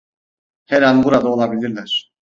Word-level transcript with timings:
Her 0.65 0.81
an 0.83 1.03
burada 1.03 1.29
olabilirler. 1.31 2.11